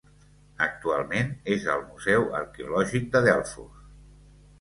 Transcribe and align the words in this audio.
Actualment 0.65 1.27
és 1.55 1.67
al 1.73 1.83
Museu 1.89 2.25
Arqueològic 2.39 3.05
de 3.17 3.23
Delfos. 3.29 3.85